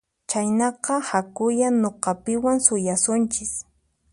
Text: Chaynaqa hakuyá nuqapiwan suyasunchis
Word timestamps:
Chaynaqa 0.29 0.95
hakuyá 1.09 1.67
nuqapiwan 1.81 2.57
suyasunchis 2.65 3.53